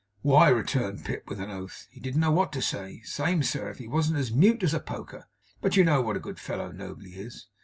[0.23, 1.87] 'Why,' returned Pip, with an oath.
[1.91, 3.03] 'He didn't know what to say.
[3.03, 5.27] Same, sir, if he wasn't as mute as a poker.
[5.61, 7.45] But you know what a good fellow Nobley is!